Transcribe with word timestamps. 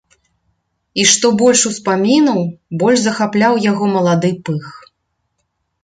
І 1.01 1.05
што 1.11 1.31
больш 1.41 1.61
успамінаў, 1.71 2.41
больш 2.85 2.99
захапляў 3.07 3.53
яго 3.71 3.85
малады 3.97 4.31
пых. 4.49 4.65